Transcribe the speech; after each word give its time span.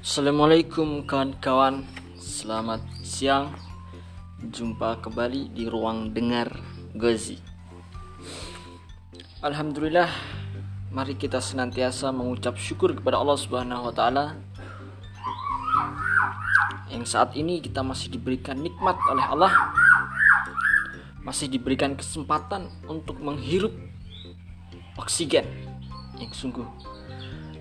Assalamualaikum 0.00 1.04
kawan-kawan. 1.04 1.84
Selamat 2.16 2.80
siang. 3.04 3.52
Jumpa 4.40 4.96
kembali 5.04 5.52
di 5.52 5.68
ruang 5.68 6.16
dengar 6.16 6.48
Gozi. 6.96 7.36
Alhamdulillah 9.44 10.08
Mari 10.88 11.20
kita 11.20 11.44
senantiasa 11.44 12.16
mengucap 12.16 12.56
syukur 12.56 12.96
kepada 12.96 13.20
Allah 13.20 13.36
Subhanahu 13.36 13.92
wa 13.92 14.32
yang 16.88 17.04
saat 17.04 17.36
ini 17.36 17.60
kita 17.60 17.84
masih 17.84 18.08
diberikan 18.08 18.56
nikmat 18.56 18.96
oleh 19.04 19.22
Allah 19.22 19.52
masih 21.20 21.52
diberikan 21.52 21.92
kesempatan 21.92 22.72
untuk 22.88 23.20
menghirup 23.20 23.76
oksigen 24.96 25.44
yang 26.16 26.32
sungguh 26.32 26.64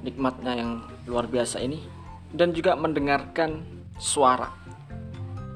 nikmatnya 0.07 0.55
yang 0.55 0.71
luar 1.03 1.27
biasa 1.27 1.59
ini 1.59 1.98
dan 2.33 2.53
juga 2.53 2.77
mendengarkan 2.77 3.65
suara. 3.97 4.49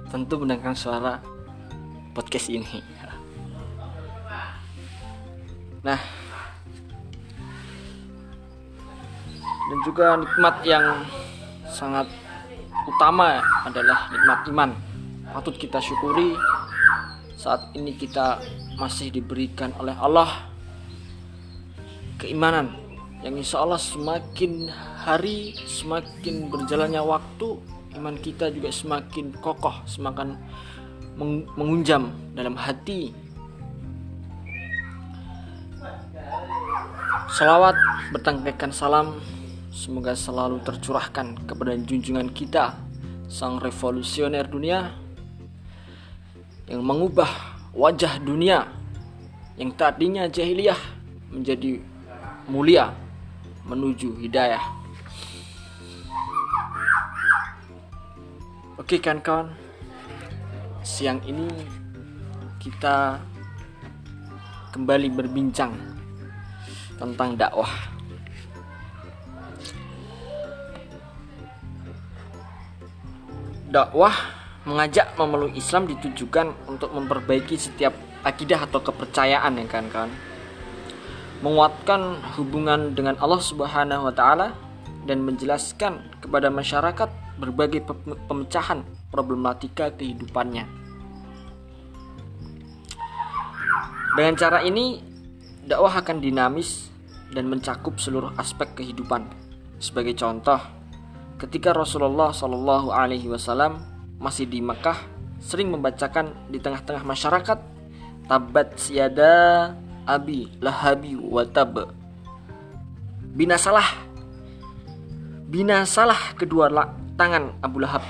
Tentu 0.10 0.42
mendengarkan 0.42 0.78
suara 0.78 1.14
podcast 2.14 2.50
ini. 2.50 2.82
Nah 5.84 6.00
dan 9.64 9.80
juga 9.88 10.20
nikmat 10.20 10.56
yang 10.68 10.86
sangat 11.72 12.08
utama 12.86 13.42
adalah 13.66 14.12
nikmat 14.12 14.40
iman. 14.54 14.72
Patut 15.34 15.56
kita 15.58 15.82
syukuri 15.82 16.38
saat 17.34 17.74
ini 17.74 17.98
kita 17.98 18.40
masih 18.78 19.10
diberikan 19.10 19.74
oleh 19.82 19.98
Allah 19.98 20.48
keimanan 22.22 22.72
yang 23.26 23.36
insya 23.36 23.64
Allah 23.64 23.82
semakin 23.82 24.72
hari 25.04 25.52
semakin 25.68 26.48
berjalannya 26.48 27.04
waktu 27.04 27.60
iman 28.00 28.16
kita 28.24 28.48
juga 28.56 28.72
semakin 28.72 29.36
kokoh 29.44 29.84
semakin 29.84 30.40
mengunjam 31.60 32.16
dalam 32.34 32.56
hati. 32.56 33.12
Salawat 37.34 37.74
bertangkaikan 38.14 38.70
salam 38.70 39.18
Semoga 39.74 40.14
selalu 40.14 40.62
tercurahkan 40.62 41.34
kepada 41.50 41.74
junjungan 41.74 42.30
kita 42.30 42.78
Sang 43.26 43.58
revolusioner 43.58 44.46
dunia 44.46 44.94
Yang 46.70 46.84
mengubah 46.86 47.32
wajah 47.74 48.22
dunia 48.22 48.70
Yang 49.58 49.72
tadinya 49.82 50.30
jahiliyah 50.30 50.78
Menjadi 51.34 51.82
mulia 52.46 52.94
Menuju 53.66 54.22
hidayah 54.22 54.83
Oke 58.74 58.98
kan 58.98 59.22
kawan 59.22 59.54
Siang 60.82 61.22
ini 61.30 61.46
kita 62.58 63.22
kembali 64.74 65.14
berbincang 65.14 65.72
tentang 66.98 67.38
dakwah. 67.38 67.70
Dakwah 73.70 74.16
mengajak 74.66 75.14
memeluk 75.22 75.54
Islam 75.54 75.86
ditujukan 75.86 76.52
untuk 76.66 76.92
memperbaiki 76.98 77.54
setiap 77.54 77.94
akidah 78.26 78.66
atau 78.66 78.82
kepercayaan 78.82 79.60
ya 79.60 79.66
kan 79.70 79.86
kan 79.94 80.10
menguatkan 81.44 82.24
hubungan 82.40 82.96
dengan 82.96 83.20
Allah 83.20 83.44
Subhanahu 83.44 84.08
wa 84.08 84.14
taala 84.16 84.56
dan 85.04 85.22
menjelaskan 85.28 86.13
kepada 86.34 86.50
masyarakat 86.50 87.38
berbagai 87.38 87.86
pemecahan 88.26 88.82
problematika 89.14 89.94
kehidupannya. 89.94 90.66
Dengan 94.18 94.34
cara 94.34 94.66
ini 94.66 94.98
dakwah 95.62 95.94
akan 95.94 96.18
dinamis 96.18 96.90
dan 97.38 97.46
mencakup 97.54 98.02
seluruh 98.02 98.34
aspek 98.42 98.66
kehidupan. 98.82 99.30
Sebagai 99.78 100.18
contoh, 100.18 100.58
ketika 101.38 101.70
Rasulullah 101.70 102.34
Shallallahu 102.34 102.90
Alaihi 102.90 103.30
Wasallam 103.30 103.78
masih 104.18 104.50
di 104.50 104.58
Mekah 104.58 104.98
sering 105.38 105.70
membacakan 105.70 106.50
di 106.50 106.58
tengah-tengah 106.58 107.06
masyarakat 107.06 107.62
tabat 108.26 108.74
siada 108.82 109.78
abi 110.10 110.50
lahabi 110.58 111.14
watab 111.14 111.94
binasalah 113.38 114.13
binasalah 115.54 116.34
kedua 116.34 116.66
tangan 117.14 117.54
Abu 117.62 117.86
Lahab 117.86 118.02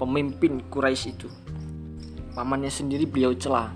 pemimpin 0.00 0.64
Quraisy 0.72 1.12
itu. 1.12 1.28
Pamannya 2.32 2.72
sendiri 2.72 3.04
beliau 3.04 3.36
celah. 3.36 3.68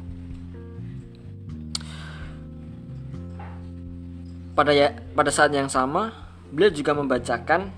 Pada 4.57 4.73
ya, 4.73 4.97
pada 5.13 5.29
saat 5.29 5.53
yang 5.53 5.69
sama 5.69 6.11
beliau 6.49 6.73
juga 6.73 6.97
membacakan 6.97 7.69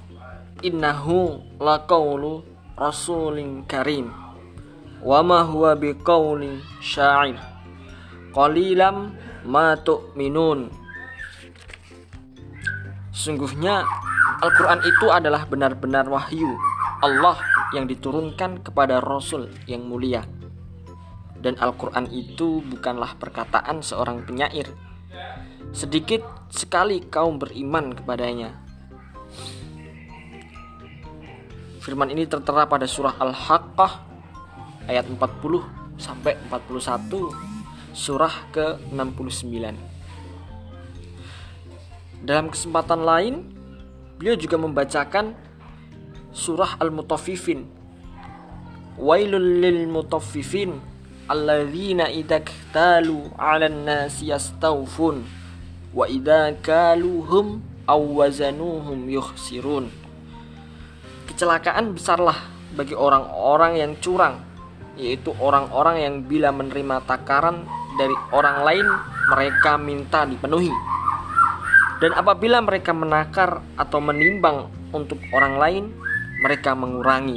innahu 0.62 1.42
laqaulu 1.58 2.47
rasulin 2.78 3.66
karim 3.66 4.08
wa 5.02 5.20
ma 5.20 5.44
huwa 5.44 5.75
biqauli 5.76 6.62
sya'ir 6.78 7.37
qalilam 8.32 9.12
ma 9.44 9.75
tu'minun. 9.76 10.72
Sungguhnya 13.12 13.84
Al-Quran 14.40 14.80
itu 14.88 15.06
adalah 15.12 15.44
benar-benar 15.44 16.08
wahyu 16.08 16.56
Allah 17.04 17.36
yang 17.76 17.84
diturunkan 17.84 18.64
kepada 18.64 19.00
Rasul 19.00 19.52
yang 19.68 19.84
mulia. 19.84 20.24
Dan 21.40 21.60
Al-Quran 21.60 22.08
itu 22.08 22.64
bukanlah 22.64 23.16
perkataan 23.20 23.84
seorang 23.84 24.24
penyair. 24.24 24.68
Sedikit 25.72 26.24
sekali 26.52 27.04
kaum 27.04 27.36
beriman 27.40 27.92
kepadanya. 27.92 28.56
Firman 31.80 32.12
ini 32.12 32.28
tertera 32.28 32.68
pada 32.68 32.84
surah 32.84 33.16
Al-Haqqah 33.16 33.92
ayat 34.88 35.08
40 35.08 36.00
sampai 36.00 36.36
41 36.48 37.32
surah 37.92 38.34
ke-69. 38.52 39.76
Dalam 42.20 42.52
kesempatan 42.52 43.00
lain, 43.00 43.59
beliau 44.20 44.36
juga 44.36 44.60
membacakan 44.60 45.32
surah 46.28 46.76
Al-Mutaffifin. 46.76 47.64
Wailul 49.00 49.64
lil 49.64 49.88
mutaffifin 49.88 50.76
alladzina 51.25 52.12
idza 52.12 52.44
ktalu 52.44 53.32
'alan 53.41 53.88
nasi 53.88 54.28
yastawfun 54.28 55.25
wa 55.97 56.04
idza 56.04 56.53
kaluhum 56.60 57.64
aw 57.88 57.97
wazanuhum 57.97 59.08
yukhsirun 59.08 59.88
kecelakaan 61.31 61.97
besarlah 61.97 62.37
bagi 62.75 62.98
orang-orang 62.98 63.78
yang 63.78 63.92
curang, 64.02 64.42
yaitu 64.98 65.31
orang-orang 65.38 65.97
yang 66.02 66.14
bila 66.26 66.50
menerima 66.50 67.06
takaran 67.06 67.62
dari 67.94 68.12
orang 68.34 68.66
lain, 68.66 68.87
mereka 69.31 69.78
minta 69.78 70.26
dipenuhi. 70.26 70.89
Dan 72.00 72.16
apabila 72.16 72.65
mereka 72.65 72.97
menakar 72.97 73.61
atau 73.77 74.00
menimbang 74.00 74.72
untuk 74.97 75.21
orang 75.37 75.55
lain, 75.61 75.84
mereka 76.41 76.72
mengurangi. 76.72 77.37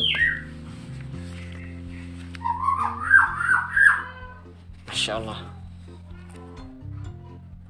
Masya 4.87 5.19
Allah 5.19 5.39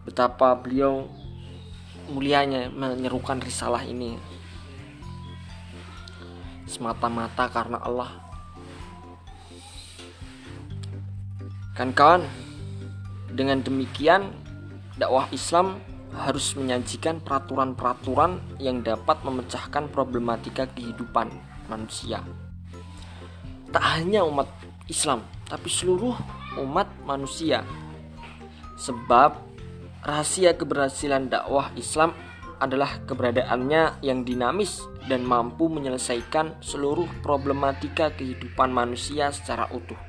Betapa 0.06 0.54
beliau 0.54 1.10
mulianya 2.14 2.70
menyerukan 2.70 3.42
risalah 3.42 3.82
ini 3.82 4.20
semata-mata 6.68 7.48
karena 7.54 7.78
Allah. 7.82 8.12
Kan 11.74 11.94
kawan, 11.94 12.26
dengan 13.34 13.62
demikian 13.62 14.30
dakwah 14.98 15.30
Islam 15.34 15.82
harus 16.14 16.54
menyajikan 16.54 17.20
peraturan-peraturan 17.22 18.62
yang 18.62 18.86
dapat 18.86 19.22
memecahkan 19.26 19.90
problematika 19.90 20.70
kehidupan 20.70 21.34
manusia. 21.68 22.22
Tak 23.74 23.84
hanya 23.98 24.22
umat 24.22 24.46
Islam, 24.86 25.26
tapi 25.50 25.68
seluruh 25.70 26.14
umat 26.62 26.86
manusia. 27.10 27.66
Sebab 28.78 29.42
rahasia 30.06 30.54
keberhasilan 30.54 31.34
dakwah 31.34 31.74
Islam 31.74 32.14
adalah 32.62 33.02
keberadaannya 33.04 34.06
yang 34.06 34.24
dinamis 34.24 34.86
dan 35.10 35.26
mampu 35.28 35.68
menyelesaikan 35.68 36.64
seluruh 36.64 37.10
problematika 37.20 38.14
kehidupan 38.14 38.72
manusia 38.72 39.34
secara 39.36 39.68
utuh. 39.74 40.00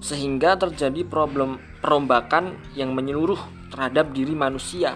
Sehingga 0.00 0.56
terjadi 0.56 1.04
problem 1.04 1.60
perombakan 1.80 2.56
yang 2.76 2.92
menyeluruh 2.92 3.40
terhadap 3.74 4.14
diri 4.14 4.38
manusia. 4.38 4.94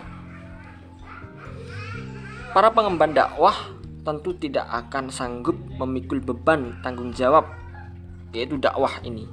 Para 2.55 2.71
pengemban 2.71 3.11
dakwah 3.11 3.75
tentu 4.07 4.33
tidak 4.39 4.71
akan 4.71 5.11
sanggup 5.11 5.59
memikul 5.77 6.23
beban 6.23 6.79
tanggung 6.81 7.11
jawab 7.13 7.45
yaitu 8.33 8.57
dakwah 8.57 8.93
ini 9.03 9.29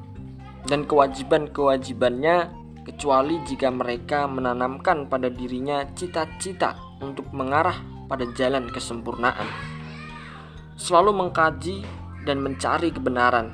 dan 0.65 0.83
kewajiban-kewajibannya 0.83 2.49
kecuali 2.85 3.41
jika 3.45 3.69
mereka 3.69 4.25
menanamkan 4.25 5.09
pada 5.09 5.29
dirinya 5.29 5.85
cita-cita 5.93 6.77
untuk 7.01 7.29
mengarah 7.33 7.77
pada 8.05 8.25
jalan 8.37 8.69
kesempurnaan. 8.69 9.45
Selalu 10.77 11.25
mengkaji 11.25 11.81
dan 12.25 12.41
mencari 12.41 12.93
kebenaran 12.93 13.53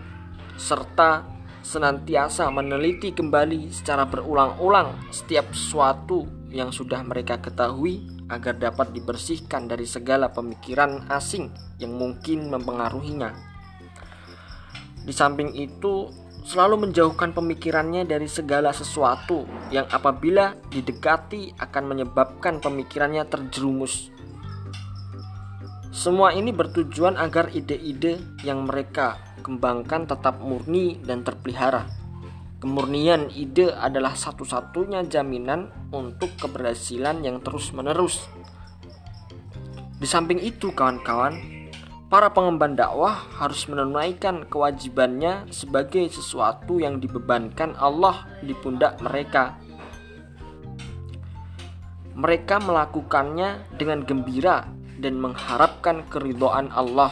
serta 0.59 1.30
senantiasa 1.61 2.49
meneliti 2.49 3.13
kembali 3.13 3.69
secara 3.69 4.05
berulang-ulang 4.09 5.13
setiap 5.13 5.53
sesuatu 5.53 6.25
yang 6.51 6.73
sudah 6.73 7.01
mereka 7.05 7.39
ketahui 7.39 8.05
agar 8.27 8.57
dapat 8.57 8.91
dibersihkan 8.91 9.69
dari 9.69 9.85
segala 9.85 10.31
pemikiran 10.31 11.07
asing 11.11 11.53
yang 11.77 11.95
mungkin 11.95 12.49
mempengaruhinya. 12.51 13.31
Di 15.01 15.13
samping 15.13 15.53
itu, 15.57 16.09
selalu 16.41 16.89
menjauhkan 16.89 17.33
pemikirannya 17.37 18.05
dari 18.05 18.25
segala 18.25 18.73
sesuatu 18.73 19.45
yang 19.69 19.85
apabila 19.89 20.57
didekati 20.73 21.53
akan 21.57 21.83
menyebabkan 21.85 22.57
pemikirannya 22.61 23.25
terjerumus. 23.29 24.09
Semua 25.91 26.31
ini 26.31 26.55
bertujuan 26.55 27.19
agar 27.19 27.51
ide-ide 27.51 28.15
yang 28.47 28.63
mereka 28.63 29.19
kembangkan 29.43 30.07
tetap 30.07 30.39
murni 30.39 30.95
dan 31.03 31.19
terpelihara. 31.19 31.83
Kemurnian 32.63 33.27
ide 33.35 33.75
adalah 33.75 34.15
satu-satunya 34.15 35.03
jaminan 35.11 35.67
untuk 35.91 36.31
keberhasilan 36.39 37.19
yang 37.27 37.43
terus-menerus. 37.43 38.23
Di 39.99 40.07
samping 40.07 40.39
itu, 40.39 40.71
kawan-kawan, 40.71 41.35
para 42.07 42.31
pengemban 42.31 42.71
dakwah 42.79 43.27
harus 43.43 43.67
menunaikan 43.67 44.47
kewajibannya 44.47 45.51
sebagai 45.51 46.07
sesuatu 46.07 46.79
yang 46.79 47.03
dibebankan 47.03 47.75
Allah 47.75 48.31
di 48.39 48.55
pundak 48.55 48.95
mereka. 49.03 49.59
Mereka 52.15 52.63
melakukannya 52.63 53.75
dengan 53.75 54.07
gembira 54.07 54.80
dan 55.01 55.17
mengharapkan 55.17 56.05
keridhaan 56.07 56.69
Allah. 56.71 57.11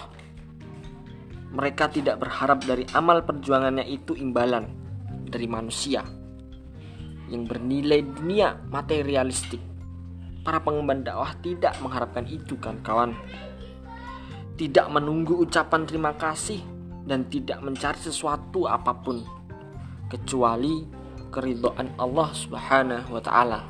Mereka 1.50 1.90
tidak 1.90 2.22
berharap 2.22 2.62
dari 2.62 2.86
amal 2.94 3.26
perjuangannya 3.26 3.84
itu 3.90 4.14
imbalan 4.14 4.70
dari 5.26 5.50
manusia 5.50 6.06
yang 7.30 7.50
bernilai 7.50 8.06
dunia 8.06 8.58
materialistik. 8.70 9.62
Para 10.46 10.62
pengemban 10.62 11.02
dakwah 11.02 11.34
tidak 11.42 11.74
mengharapkan 11.82 12.26
itu 12.30 12.54
kan 12.62 12.78
kawan. 12.86 13.18
Tidak 14.58 14.88
menunggu 14.94 15.42
ucapan 15.42 15.90
terima 15.90 16.14
kasih 16.14 16.62
dan 17.10 17.26
tidak 17.34 17.58
mencari 17.66 17.98
sesuatu 17.98 18.70
apa 18.70 18.94
pun 18.94 19.26
kecuali 20.10 20.86
keridhaan 21.34 21.98
Allah 21.98 22.30
Subhanahu 22.34 23.10
wa 23.14 23.22
taala. 23.22 23.62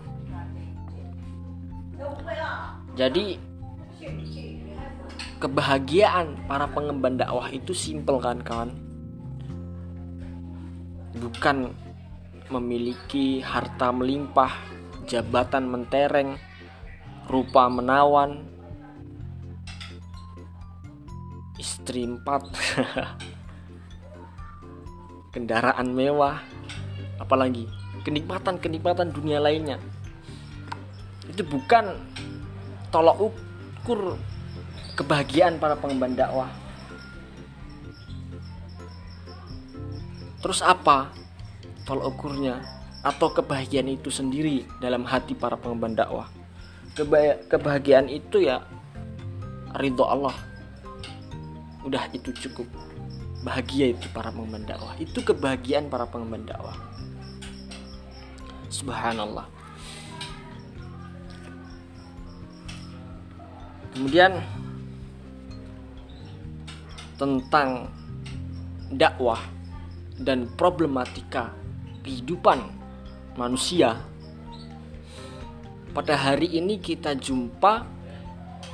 Jadi 2.99 3.48
kebahagiaan 5.39 6.45
para 6.45 6.67
pengemban 6.67 7.15
dakwah 7.15 7.47
itu 7.49 7.71
simpel 7.71 8.19
kan 8.19 8.43
kawan 8.43 8.75
bukan 11.19 11.75
memiliki 12.49 13.45
harta 13.45 13.93
melimpah, 13.93 14.49
jabatan 15.05 15.69
mentereng, 15.69 16.41
rupa 17.29 17.69
menawan, 17.69 18.41
istri 21.61 22.07
empat, 22.07 22.49
kendaraan 25.33 25.93
mewah, 25.93 26.41
apalagi 27.21 27.69
kenikmatan-kenikmatan 28.01 29.13
dunia 29.13 29.37
lainnya. 29.37 29.77
Itu 31.29 31.45
bukan 31.45 32.01
tolok 32.89 33.29
ukur 33.29 34.17
kebahagiaan 34.99 35.55
para 35.55 35.79
pengemban 35.79 36.11
dakwah. 36.11 36.51
Terus 40.43 40.59
apa 40.59 41.15
tolak 41.87 42.11
ukurnya 42.11 42.59
atau 42.99 43.31
kebahagiaan 43.31 43.87
itu 43.95 44.11
sendiri 44.11 44.67
dalam 44.83 45.07
hati 45.07 45.31
para 45.31 45.55
pengemban 45.55 45.95
dakwah? 45.95 46.27
kebahagiaan 47.47 48.11
itu 48.11 48.43
ya 48.43 48.59
ridho 49.79 50.03
Allah. 50.03 50.35
Udah 51.87 52.11
itu 52.11 52.35
cukup. 52.35 52.67
Bahagia 53.39 53.95
itu 53.95 54.03
para 54.11 54.35
pengemban 54.35 54.67
dakwah. 54.67 54.99
Itu 54.99 55.23
kebahagiaan 55.23 55.87
para 55.87 56.03
pengemban 56.11 56.43
dakwah. 56.43 56.75
Subhanallah. 58.67 59.47
Kemudian 63.95 64.43
tentang 67.19 67.91
dakwah 68.95 69.43
dan 70.17 70.47
problematika 70.55 71.51
kehidupan 72.01 72.63
manusia. 73.35 73.99
Pada 75.91 76.15
hari 76.15 76.47
ini 76.55 76.79
kita 76.79 77.13
jumpa 77.19 77.83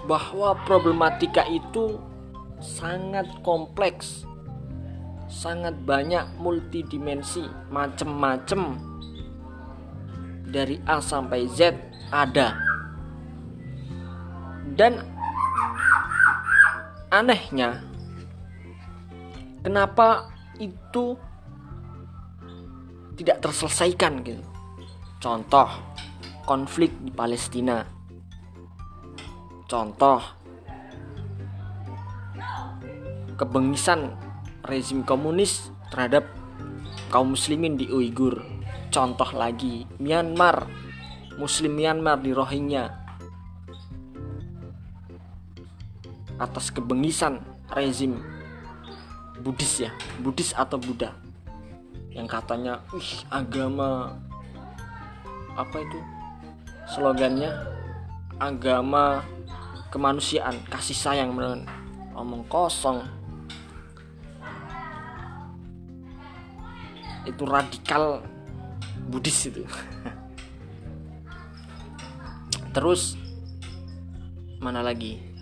bahwa 0.05 0.53
problematika 0.63 1.41
itu 1.49 1.97
sangat 2.61 3.25
kompleks, 3.41 4.23
sangat 5.25 5.73
banyak 5.83 6.23
multidimensi, 6.37 7.43
macem-macem 7.73 8.77
dari 10.45 10.77
A 10.85 11.01
sampai 11.01 11.49
Z 11.49 11.75
ada. 12.13 12.55
Dan 14.75 15.01
anehnya, 17.09 17.79
kenapa 19.65 20.29
itu 20.61 21.17
tidak 23.17 23.41
terselesaikan 23.41 24.21
gitu. 24.21 24.45
Contoh 25.17 25.65
konflik 26.45 26.93
di 27.01 27.09
Palestina. 27.09 27.81
Contoh 29.65 30.21
kebengisan 33.33 34.13
rezim 34.69 35.01
komunis 35.01 35.73
terhadap 35.89 36.29
kaum 37.09 37.33
muslimin 37.33 37.73
di 37.73 37.89
Uighur. 37.89 38.45
Contoh 38.93 39.27
lagi 39.33 39.89
Myanmar, 39.97 40.69
Muslim 41.41 41.73
Myanmar 41.73 42.21
di 42.21 42.31
Rohingya 42.31 42.85
atas 46.35 46.67
kebengisan 46.69 47.39
rezim 47.71 48.34
Buddhis 49.43 49.83
ya, 49.83 49.91
Buddhis 50.23 50.55
atau 50.55 50.79
Buddha? 50.79 51.11
Yang 52.15 52.31
katanya 52.31 52.79
ih 52.95 53.11
agama 53.27 54.15
apa 55.59 55.83
itu? 55.83 55.99
Slogannya 56.87 57.51
agama 58.39 59.27
kemanusiaan 59.91 60.55
kasih 60.71 60.95
sayang 60.95 61.35
beneran 61.35 61.67
omong 62.15 62.47
kosong. 62.47 63.03
Itu 67.27 67.43
radikal 67.43 68.23
Buddhis 69.11 69.51
itu. 69.51 69.67
Terus 72.75 73.19
mana 74.63 74.79
lagi 74.79 75.34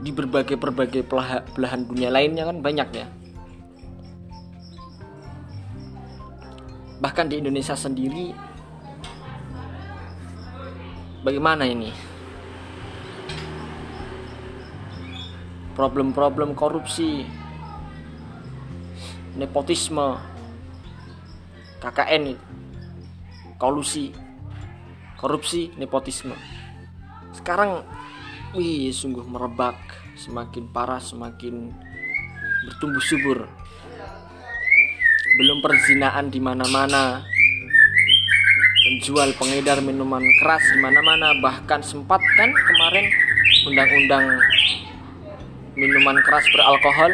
di 0.00 0.10
berbagai 0.10 0.56
berbagai 0.56 1.04
belahan 1.52 1.84
dunia 1.84 2.08
lainnya 2.08 2.48
kan 2.48 2.64
banyak 2.64 2.88
ya. 2.96 3.06
Bahkan 7.00 7.32
di 7.32 7.40
Indonesia 7.40 7.76
sendiri 7.76 8.32
bagaimana 11.24 11.68
ini? 11.68 11.92
Problem-problem 15.76 16.52
korupsi 16.52 17.24
nepotisme 19.36 20.20
KKN 21.80 22.36
kolusi 23.56 24.12
korupsi 25.16 25.72
nepotisme. 25.76 26.36
Sekarang 27.32 27.84
wih 28.54 28.90
sungguh 28.90 29.26
merebak. 29.26 29.78
Semakin 30.18 30.64
parah 30.68 31.00
semakin 31.00 31.72
bertumbuh 32.66 33.02
subur. 33.02 33.38
Belum 35.38 35.58
perzinaan 35.62 36.28
di 36.28 36.42
mana-mana. 36.42 37.24
Penjual 38.80 39.32
pengedar 39.38 39.78
minuman 39.80 40.24
keras 40.42 40.64
di 40.74 40.78
mana-mana. 40.82 41.32
Bahkan 41.38 41.80
sempat 41.80 42.20
kan 42.36 42.50
kemarin 42.50 43.06
undang-undang 43.70 44.26
minuman 45.78 46.18
keras 46.26 46.44
beralkohol. 46.50 47.12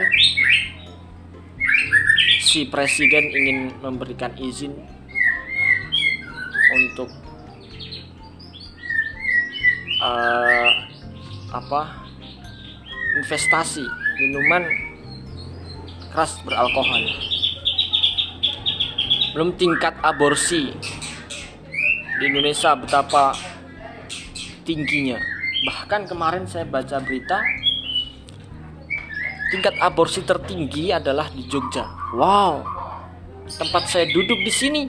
Si 2.40 2.64
presiden 2.72 3.28
ingin 3.36 3.58
memberikan 3.84 4.32
izin 4.40 4.72
untuk 6.72 7.10
uh, 10.00 10.85
apa 11.52 12.06
investasi 13.22 13.84
minuman 14.18 14.64
keras 16.10 16.40
beralkohol. 16.42 17.04
Belum 19.36 19.52
tingkat 19.54 19.92
aborsi 20.00 20.72
di 22.16 22.22
Indonesia 22.24 22.72
betapa 22.72 23.36
tingginya. 24.64 25.20
Bahkan 25.68 26.08
kemarin 26.08 26.48
saya 26.48 26.64
baca 26.64 26.96
berita 27.04 27.38
tingkat 29.52 29.76
aborsi 29.78 30.24
tertinggi 30.24 30.90
adalah 30.90 31.28
di 31.30 31.44
Jogja. 31.46 31.84
Wow 32.16 32.76
tempat 33.46 33.86
saya 33.86 34.10
duduk 34.10 34.42
di 34.42 34.50
sini 34.50 34.82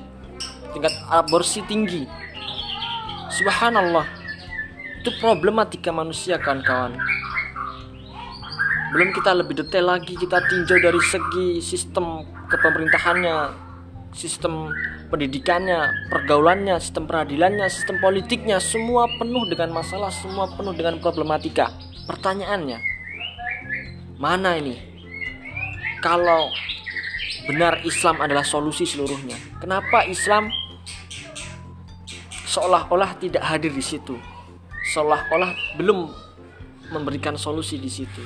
tingkat 0.74 0.94
aborsi 1.14 1.62
tinggi. 1.70 2.10
Subhanallah 3.30 4.17
itu 5.08 5.24
problematika 5.24 5.88
manusia 5.96 6.36
kawan-kawan. 6.36 6.92
Belum 8.92 9.16
kita 9.16 9.32
lebih 9.32 9.64
detail 9.64 9.96
lagi 9.96 10.20
kita 10.20 10.44
tinjau 10.52 10.84
dari 10.84 11.00
segi 11.00 11.64
sistem 11.64 12.28
kepemerintahannya 12.52 13.56
sistem 14.12 14.68
pendidikannya 15.08 16.12
pergaulannya 16.12 16.76
sistem 16.84 17.08
peradilannya 17.08 17.72
sistem 17.72 18.04
politiknya 18.04 18.60
semua 18.60 19.08
penuh 19.16 19.48
dengan 19.48 19.80
masalah 19.80 20.12
semua 20.12 20.52
penuh 20.52 20.76
dengan 20.76 21.00
problematika. 21.00 21.72
Pertanyaannya 22.04 22.84
mana 24.20 24.60
ini? 24.60 24.76
Kalau 26.04 26.52
benar 27.48 27.80
Islam 27.88 28.20
adalah 28.20 28.44
solusi 28.44 28.84
seluruhnya 28.84 29.40
kenapa 29.64 30.04
Islam 30.04 30.52
seolah-olah 32.44 33.16
tidak 33.24 33.48
hadir 33.48 33.72
di 33.72 33.80
situ 33.80 34.20
seolah-olah 34.94 35.76
belum 35.76 36.08
memberikan 36.92 37.36
solusi 37.36 37.76
di 37.76 37.92
situ 37.92 38.24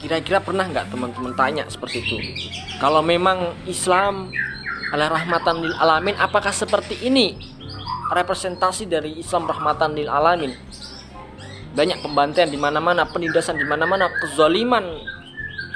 Kira-kira 0.00 0.40
pernah 0.40 0.64
nggak 0.64 0.88
teman-teman 0.88 1.36
tanya 1.36 1.68
seperti 1.68 2.00
itu? 2.00 2.16
Kalau 2.80 3.04
memang 3.04 3.52
Islam 3.68 4.32
adalah 4.88 5.20
rahmatan 5.20 5.60
lil 5.60 5.76
alamin, 5.76 6.16
apakah 6.16 6.56
seperti 6.56 7.04
ini 7.04 7.36
representasi 8.08 8.88
dari 8.88 9.20
Islam 9.20 9.44
rahmatan 9.44 9.92
lil 9.92 10.08
alamin? 10.08 10.56
Banyak 11.76 12.00
pembantaian 12.00 12.48
di 12.48 12.56
mana-mana, 12.56 13.04
penindasan 13.12 13.60
di 13.60 13.68
mana-mana, 13.68 14.08
kezaliman 14.24 14.88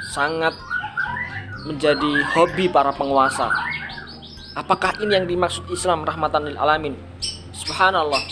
sangat 0.09 0.57
menjadi 1.69 2.25
hobi 2.33 2.65
para 2.65 2.89
penguasa. 2.97 3.53
Apakah 4.55 4.95
ini 5.03 5.19
yang 5.19 5.27
dimaksud 5.27 5.67
Islam 5.67 6.07
rahmatan 6.07 6.47
lil 6.47 6.55
alamin? 6.55 6.95
Subhanallah. 7.51 8.23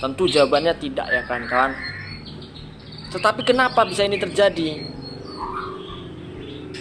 Tentu 0.00 0.24
jawabannya 0.24 0.72
tidak 0.80 1.12
ya 1.12 1.20
kan 1.28 1.44
kawan. 1.44 1.76
Tetapi 3.12 3.44
kenapa 3.44 3.84
bisa 3.84 4.08
ini 4.08 4.16
terjadi? 4.16 4.80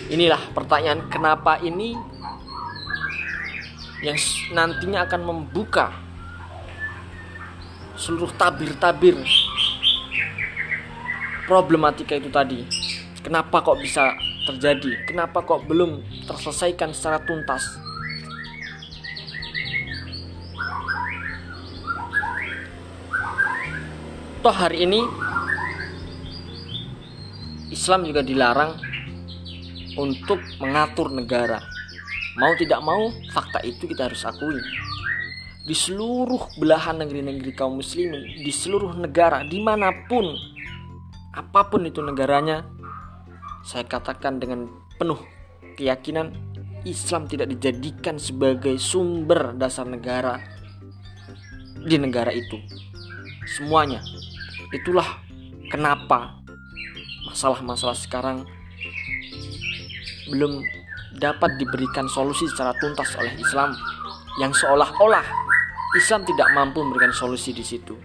Inilah 0.08 0.40
pertanyaan 0.56 1.04
kenapa 1.12 1.60
ini 1.60 2.00
yang 4.00 4.16
nantinya 4.56 5.04
akan 5.04 5.22
membuka 5.36 5.92
seluruh 8.00 8.32
tabir-tabir 8.40 9.20
problematika 11.44 12.16
itu 12.16 12.32
tadi. 12.32 12.64
Kenapa 13.20 13.60
kok 13.60 13.84
bisa 13.84 14.16
terjadi? 14.48 15.12
Kenapa 15.12 15.44
kok 15.44 15.68
belum 15.68 16.00
terselesaikan 16.24 16.96
secara 16.96 17.20
tuntas? 17.28 17.87
Toh 24.48 24.56
hari 24.56 24.88
ini 24.88 25.04
Islam 27.68 28.08
juga 28.08 28.24
dilarang 28.24 28.80
untuk 30.00 30.40
mengatur 30.64 31.12
negara. 31.12 31.60
Mau 32.40 32.56
tidak 32.56 32.80
mau, 32.80 33.12
fakta 33.36 33.60
itu 33.68 33.92
kita 33.92 34.08
harus 34.08 34.24
akui. 34.24 34.56
Di 35.68 35.76
seluruh 35.76 36.48
belahan 36.64 36.96
negeri-negeri 36.96 37.52
kaum 37.60 37.84
muslimin, 37.84 38.24
di 38.40 38.48
seluruh 38.48 38.96
negara, 38.96 39.44
di 39.44 39.60
mana 39.60 39.92
pun, 40.08 40.24
apa 41.36 41.68
pun 41.68 41.84
itu 41.84 42.00
negaranya, 42.00 42.64
saya 43.68 43.84
katakan 43.84 44.40
dengan 44.40 44.72
penuh 44.96 45.20
keyakinan, 45.76 46.32
Islam 46.88 47.28
tidak 47.28 47.52
dijadikan 47.52 48.16
sebagai 48.16 48.80
sumber 48.80 49.60
dasar 49.60 49.84
negara 49.84 50.40
di 51.84 52.00
negara 52.00 52.32
itu. 52.32 52.56
Semuanya. 53.44 54.00
Itulah 54.76 55.08
kenapa 55.72 56.38
masalah-masalah 57.28 57.96
sekarang 57.96 58.48
belum 60.28 60.60
dapat 61.18 61.56
diberikan 61.56 62.06
solusi 62.12 62.46
secara 62.52 62.76
tuntas 62.78 63.16
oleh 63.16 63.32
Islam 63.40 63.74
yang 64.38 64.52
seolah-olah 64.52 65.24
Islam 65.96 66.28
tidak 66.28 66.52
mampu 66.52 66.84
memberikan 66.84 67.16
solusi 67.16 67.56
di 67.56 67.64
situ 67.64 67.96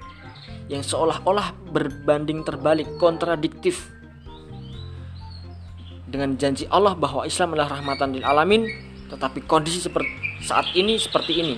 yang 0.70 0.80
seolah-olah 0.80 1.52
berbanding 1.74 2.46
terbalik 2.46 2.86
kontradiktif 2.96 3.90
dengan 6.08 6.38
janji 6.38 6.64
Allah 6.70 6.96
bahwa 6.96 7.26
Islam 7.26 7.52
adalah 7.56 7.80
rahmatan 7.80 8.16
lil 8.16 8.24
alamin 8.24 8.64
tetapi 9.12 9.44
kondisi 9.44 9.82
seperti 9.82 10.08
saat 10.40 10.72
ini 10.72 10.96
seperti 10.96 11.32
ini. 11.44 11.56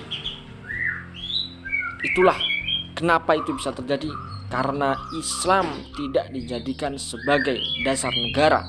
Itulah 2.03 2.35
kenapa 2.93 3.33
itu 3.39 3.55
bisa 3.55 3.71
terjadi 3.71 4.11
karena 4.49 4.93
Islam 5.17 5.65
tidak 5.97 6.29
dijadikan 6.29 6.93
sebagai 7.01 7.57
dasar 7.81 8.13
negara. 8.13 8.61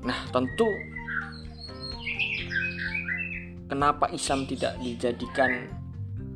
Nah, 0.00 0.16
tentu 0.32 0.68
kenapa 3.68 4.08
Islam 4.12 4.48
tidak 4.48 4.76
dijadikan 4.80 5.68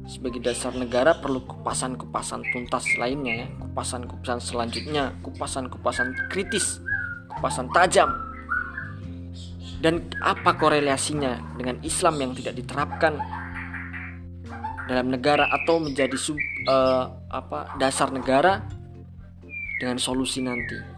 sebagai 0.04 0.40
dasar 0.44 0.72
negara? 0.76 1.16
Perlu 1.16 1.44
kupasan-kupasan 1.44 2.44
tuntas 2.52 2.84
lainnya 3.00 3.44
ya, 3.44 3.48
kupasan-kupasan 3.60 4.40
selanjutnya, 4.40 5.16
kupasan-kupasan 5.24 6.12
kritis, 6.28 6.80
kupasan 7.32 7.68
tajam. 7.72 8.12
Dan 9.84 10.00
apa 10.24 10.56
korelasinya 10.56 11.60
dengan 11.60 11.76
Islam 11.84 12.16
yang 12.16 12.32
tidak 12.32 12.56
diterapkan 12.56 13.20
dalam 14.86 15.08
negara 15.12 15.48
atau 15.48 15.80
menjadi 15.80 16.16
sub, 16.16 16.36
uh, 16.68 17.08
apa 17.32 17.76
dasar 17.80 18.12
negara 18.12 18.64
dengan 19.80 19.96
solusi 19.96 20.44
nanti? 20.44 20.94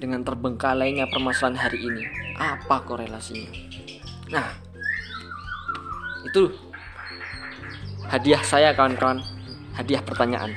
dengan 0.00 0.24
terbengkalainya 0.24 1.06
permasalahan 1.12 1.60
hari 1.60 1.78
ini? 1.84 2.02
Apa 2.40 2.80
korelasinya? 2.88 3.52
Nah, 4.32 4.48
itu 6.24 6.48
hadiah 8.08 8.40
saya 8.40 8.72
kawan-kawan, 8.72 9.20
hadiah 9.76 10.00
pertanyaan. 10.00 10.56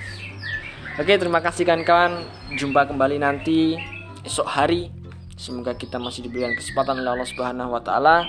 Oke, 0.95 1.19
terima 1.19 1.43
kasih 1.43 1.67
kawan-kawan. 1.67 2.23
Jumpa 2.55 2.87
kembali 2.87 3.19
nanti 3.19 3.75
esok 4.23 4.47
hari. 4.47 4.89
Semoga 5.35 5.75
kita 5.75 5.99
masih 5.99 6.23
diberikan 6.23 6.55
kesempatan 6.55 7.03
oleh 7.03 7.19
Allah 7.19 7.27
Subhanahu 7.27 7.75
wa 7.75 7.81
taala 7.83 8.23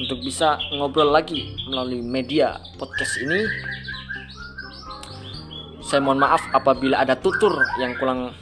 untuk 0.00 0.24
bisa 0.24 0.56
ngobrol 0.72 1.12
lagi 1.12 1.52
melalui 1.68 2.00
media 2.00 2.56
podcast 2.80 3.18
ini. 3.20 3.40
Saya 5.82 6.00
mohon 6.00 6.22
maaf 6.24 6.40
apabila 6.56 7.02
ada 7.02 7.18
tutur 7.18 7.52
yang 7.76 7.92
kurang 8.00 8.32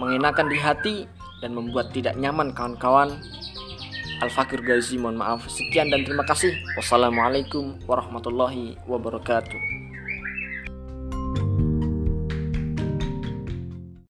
mengenakan 0.00 0.50
di 0.50 0.58
hati 0.58 0.96
dan 1.44 1.54
membuat 1.54 1.92
tidak 1.92 2.16
nyaman 2.18 2.50
kawan-kawan. 2.50 3.20
Al-Fakir 4.24 4.64
Gazi 4.64 4.96
mohon 4.96 5.20
maaf. 5.20 5.44
Sekian 5.46 5.92
dan 5.92 6.02
terima 6.02 6.24
kasih. 6.24 6.56
Wassalamualaikum 6.80 7.76
warahmatullahi 7.84 8.80
wabarakatuh. 8.88 9.75